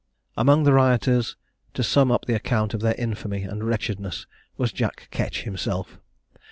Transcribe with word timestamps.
Among 0.35 0.63
the 0.63 0.73
rioters, 0.73 1.35
to 1.75 1.83
sum 1.83 2.09
up 2.11 2.25
the 2.25 2.33
account 2.33 2.73
of 2.73 2.81
their 2.81 2.95
infamy 2.95 3.43
and 3.43 3.63
wretchedness, 3.63 4.25
was 4.57 4.71
Jack 4.73 5.07
Ketch 5.11 5.43
himself. 5.43 5.99